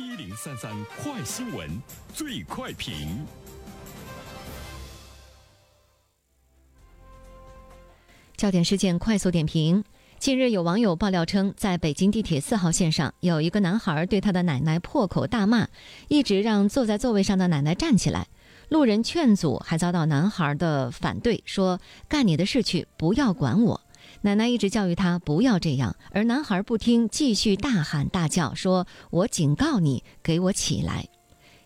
[0.00, 1.68] 一零三三快新闻，
[2.14, 3.22] 最快评。
[8.34, 9.84] 焦点事件快速点评。
[10.18, 15.68] 近日，有网友爆料称，在北京地铁四号线上，有一个男孩对他的奶奶破口大骂，
[16.08, 18.26] 一直让坐在座位上的奶奶站起来。
[18.70, 21.78] 路人劝阻，还遭到男孩的反对，说
[22.08, 23.78] ：“干你的事去，不要管我。”
[24.22, 31.08] 奶奶一直教育他不要这样，而男孩不听，继续大喊大叫，说：“我警告你，给我起来！”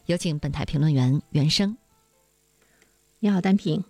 [0.06, 1.76] 有请本台评论员袁生。
[3.18, 3.82] 你好，单平。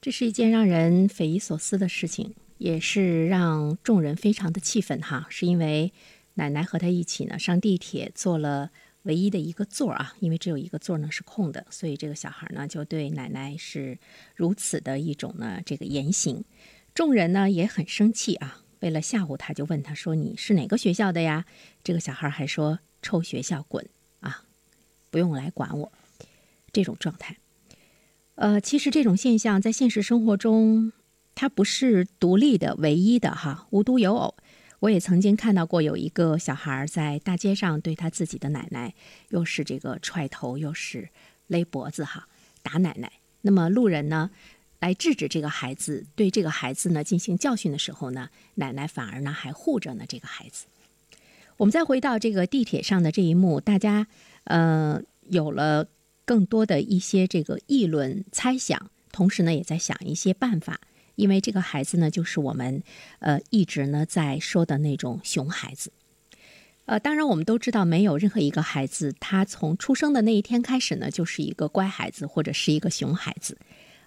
[0.00, 5.26] 这是一件让人匪夷所思的事情，也是让众人非常的气愤哈。
[5.28, 5.92] 是因为
[6.34, 8.70] 奶奶和他一起呢上地铁，坐了
[9.02, 13.98] 唯一的一个座儿啊，因为只有一个座儿呢是空的，所以这个小孩呢就对奶奶是
[14.36, 16.44] 如此的一种呢这个言行。
[16.96, 21.44] 众人呢也很生气啊，为了吓唬他，就问他说：“你是哪个学校的呀？”
[21.84, 23.86] 这个小孩还说：“臭学校滚
[24.20, 24.44] 啊，
[25.10, 25.92] 不用来管我。”
[26.72, 27.36] 这种状态。
[28.36, 30.90] 呃，其实这种现象在现实生活中，
[31.34, 34.34] 它不是独立的、唯一的哈，无独有偶。
[34.80, 38.94] 我也曾经看到过有一个小孩在大街上对他自己的奶奶，
[39.28, 41.10] 又是这个踹头，又是
[41.48, 42.26] 勒脖子哈，
[42.62, 43.12] 打奶奶。
[43.42, 44.30] 那么路人呢，
[44.86, 50.66] 来制止这个孩子，对这个孩子呢进行教训的时候呢，奶奶反而呢还护着呢这个孩子。
[51.56, 54.06] 我们再回到这个地铁上的这一幕，大家
[54.44, 55.88] 呃有了。
[56.28, 60.80] 更多的一些这个议论、猜想，同时呢，也在想一些办法。
[61.14, 62.82] 因为这个孩子呢，就是我们
[63.20, 65.92] 呃一直呢在说的那种熊孩子。
[66.86, 73.56] 呃，当然我们都知道，没有任何一个孩子，他从出生的那一天开始呢，就是一个乖孩子或者是一个熊孩子。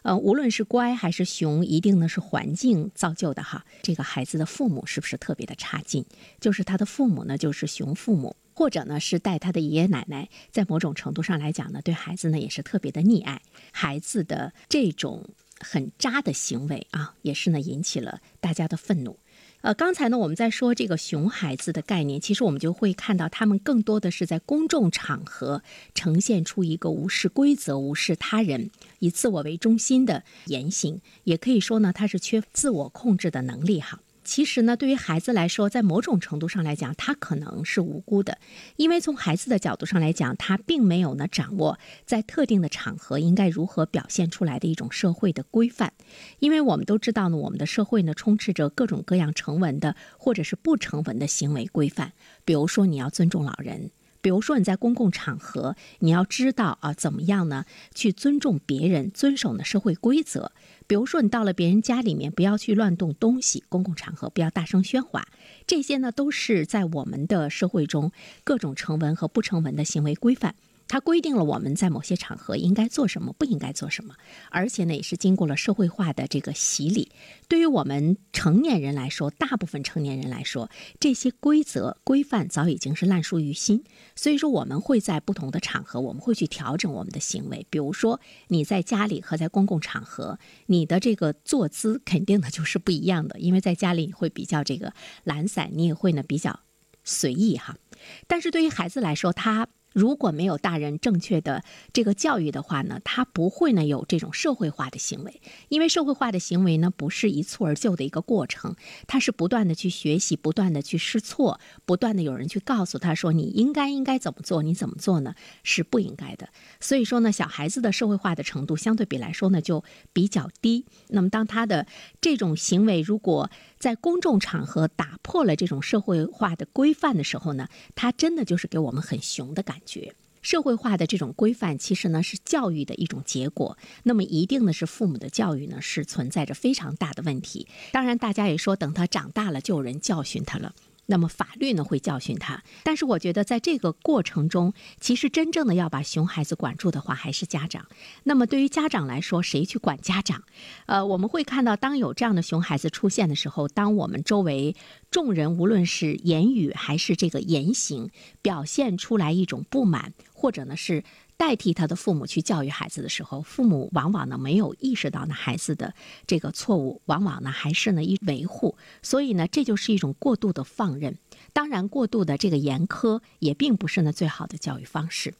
[0.04, 3.66] 呃，无论是乖还是熊，一定呢是环境造就的哈。
[3.82, 6.06] 这个孩子的父母是不是特别的差劲？
[6.40, 8.36] 就是他的父母呢，就是熊父母。
[8.54, 13.42] 或者呢，是带他的爷爷奶奶，在某种程度上来讲呢，对孩子呢也是特别的溺爱。
[13.72, 15.30] 孩子的这种
[15.62, 19.18] 很渣的行为啊，也是呢引起了大家的愤怒。
[19.62, 25.62] 呃，刚才呢我们在说这个熊孩子的概念，其实我们就会看到他们更多的是在公众场合
[25.94, 34.00] 呈现出一个无视规则、无视他人、以自我为中心的言行，也可以说呢，他是缺自我控制的能力哈。
[34.24, 38.38] 其实呢，对于孩子来说，在某种程度上来讲，他可能是无辜的，
[38.76, 45.94] 因为从孩子的角度上来讲，他并没有呢掌握在特定的场合应该如何表现出来的一种社会的规范。
[46.40, 52.14] 因为我们都知道呢，我们的社会呢充斥着各种各样成文的或者是不成文的行为规范，
[52.46, 53.90] 比如说你要尊重老人。
[54.22, 57.66] 比如说你在公共场合，你要知道啊，怎么样呢？
[57.94, 60.52] 去尊重别人，遵守呢社会规则。
[60.88, 65.28] 比如说你到了别人家里面，不要去乱动东西，公共场合不要大声喧哗。
[65.68, 68.12] 这些呢，都是在我们的社会中
[68.44, 70.56] 各种成文和不成文的行为规范。
[70.90, 74.16] 它规定了我们在某些场合应该做什么，不应该做什么，
[74.50, 77.12] 而且呢，也是经过了社会化的这个洗礼。
[77.48, 83.84] 对于我们成年人来说，大部分成年人来说，这些规则规范早已经是烂熟于心。
[84.16, 87.68] 所以说，我们会在不同的场合，我们会去调整我们的行为。
[87.70, 93.40] 比如说，你在家里和在公共场合，你的这个坐姿肯定的就是不一样的。
[93.40, 94.92] 因为在家里你会比较这个
[95.24, 96.62] 懒散，你也会呢比较
[97.04, 97.78] 随意哈。
[98.26, 99.68] 但是对于孩子来说，他。
[99.94, 101.64] 如果没有大人正确的
[101.94, 105.42] 这个教育的话呢，他不会呢有这种社会化的行为。
[105.70, 108.76] 因为社会化的行为呢不是一蹴而就的一个过程，
[109.08, 115.34] 他是不断的去学习，不断的去试错，不断的有人去告诉他说你应该应该怎么做，你怎么做呢
[115.64, 116.50] 是不应该的。
[116.80, 119.84] 所以说呢，小孩子的社会化的程度相对比来说呢就
[120.14, 120.86] 比较低。
[121.08, 121.88] 那么当他的
[122.22, 123.50] 这种行为如果
[123.80, 130.14] 在公众场合打破了这种社会化的规范的时候呢，他真的就是给我们很熊的感觉。
[130.42, 133.78] 社会化的这种规范，其实呢是教育的一种结果。
[134.04, 137.68] 那么一定呢是父母的教育呢是存在着非常大的问题。
[137.92, 140.74] 当然，大家也说等他长大了就有人教训他了。
[141.10, 147.88] 那么法律呢会教训他，但是我觉得在这个过程中，其实真正的要把熊孩子管住的话，还是家长。
[148.24, 150.44] 那么对于家长来说，谁去管家长？
[150.86, 154.76] 呃，我们会看到，当有这样的熊孩子出现的时候，当我们周围
[155.10, 158.12] 众人无论是言语还是这个言行
[158.44, 161.04] 表现出来一种不满，或者呢是。
[161.40, 165.94] 代替他的父母去教育孩子的时候，父母往往呢没有意识到呢孩子的
[166.28, 171.18] 这个错误，往往呢还是呢一维护，所以呢这就是一种过度的放任。
[171.54, 175.34] 当然，过度的这个严苛也并不是呢最好的教育方式。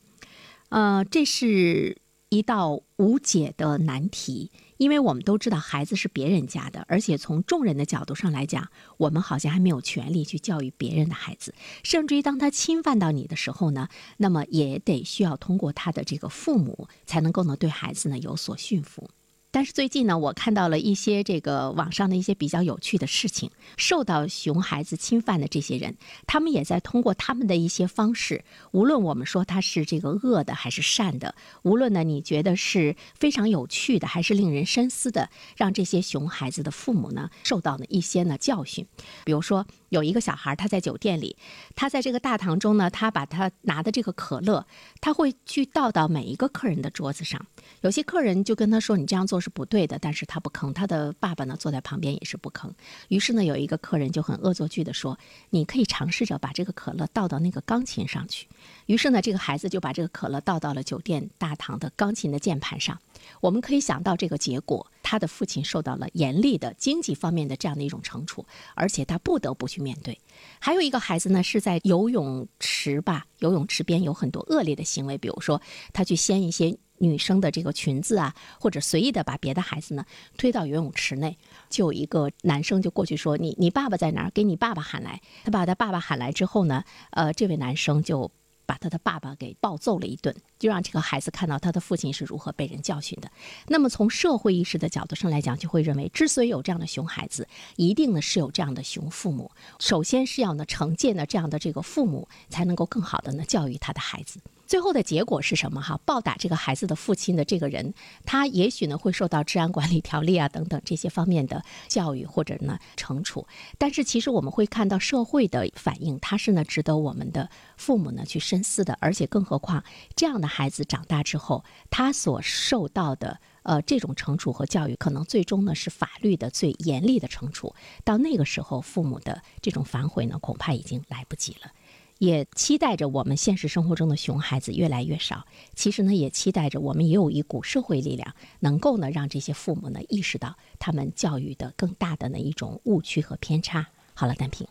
[0.70, 1.98] 呃，这是
[2.30, 11.54] 一道无解的难题，因为我们都知道孩子是别人家的，而且从众人的角度上来讲，我们好像还没有权利去教育别人的孩子，
[11.84, 19.10] 甚至于当他侵犯到你的时候呢，那么也得需要通过他的这个父母才能够呢对孩子呢有所驯服。
[19.52, 23.50] 但是最近呢，我看到了一些这个网上的一些比较有趣的事情。
[23.78, 25.98] 受到熊孩子侵犯的这些人，
[26.28, 38.86] 他们也在通过他们的一些方式，无论我们说他是这个恶的还是善的，无论呢你觉得是非常有趣的还是令人深思的，让这些熊孩子的父母呢受到了一些呢教训。
[39.26, 41.36] 比如说，有一个小孩他在酒店里，
[41.76, 44.68] 他在这个大堂中呢，他把他拿的这个可乐，
[45.02, 47.44] 他会去倒到每一个客人的桌子上。
[47.82, 50.74] 有些客人就跟他说：“你这样做。”是不对的，但是他不吭。
[50.74, 52.72] 他的爸爸呢，坐在旁边也是不吭。
[53.08, 55.18] 于是呢，有一个客人就很恶作剧的说
[55.52, 58.48] ：“你可以尝试着把这个可乐倒到那个钢琴上去。”
[58.88, 63.00] 于是呢，这个孩子就把这个可乐倒到了酒店大堂的钢琴的键盘上。
[63.42, 68.46] 我们可以想到这个结果，他的父亲受到了严厉的经济方面的这样的一种惩处，
[68.76, 70.20] 而且他不得不去面对。
[70.60, 75.62] 还有一个孩子呢，是在游泳池吧，游泳池边有很多恶劣的行为，比如说
[75.94, 76.78] 他去掀一些。
[77.00, 80.06] 女生的这个裙子啊，或者随意的把别的孩子呢
[80.38, 81.38] 推到游泳池内，
[81.70, 84.32] 就有一个男生就过去说：“你你爸爸在哪儿？
[84.32, 88.32] 给你爸爸喊来。”他把他爸爸喊来之后呢，呃，这位男生就
[88.66, 93.32] 把他的爸爸给暴揍了一顿，就让这个孩子看到他的父亲是如何被人教训的。
[93.68, 97.48] 那么从社会意识的角度上来讲，就会认为，之所以有这样的熊孩子，
[97.78, 99.50] 一定呢是有这样的熊父母。
[99.80, 104.40] 首先是要呢惩戒呢这样的这个父母，才能够更好的呢教育他的孩子。
[104.70, 105.82] 最后的结果是什么？
[105.82, 107.92] 哈，暴打这个孩子的父亲的这个人，
[108.24, 113.48] 他也许呢会受到治安管理条例啊等等这些方面的教育或者呢惩处。
[113.80, 118.96] 但是其实我们会看到社会的反应，他是呢值得我们的父母呢去深思的。
[119.02, 119.84] 而且更何况
[120.16, 127.74] 这样的孩子长大之后，他所受到的呃这种惩处和教育，可能最终呢是法律的最严厉的惩处。
[128.04, 131.72] 到那个时候，父母的这种反悔呢，恐怕已经来不及了。
[132.20, 135.46] 也期待着我们现实生活中的熊孩子越来越少。
[135.74, 143.88] 其实呢，也期待着我们也有一股社会力量，能够呢让这些父母呢意识到他们教育的更大的那一种误区和偏差。
[144.14, 144.68] 好了，单平。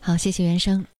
[0.00, 0.86] 好，谢谢袁生。